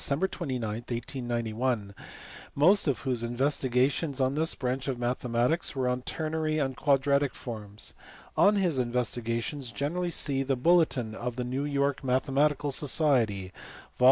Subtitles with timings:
[0.03, 1.93] 29, 1891,
[2.55, 7.93] most of whose investigations on this branch of mathematics were on ternary and quadratic forms:
[8.35, 13.51] on his investigations generally see the Bulletin of the New York Mathematical Society,
[13.99, 13.99] vol.